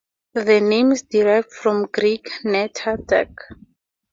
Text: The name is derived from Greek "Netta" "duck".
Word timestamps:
The 0.33 0.59
name 0.59 0.93
is 0.93 1.03
derived 1.03 1.51
from 1.53 1.85
Greek 1.93 2.27
"Netta" 2.43 2.97
"duck". 3.05 3.29